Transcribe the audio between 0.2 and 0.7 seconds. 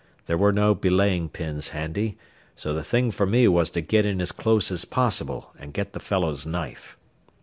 There were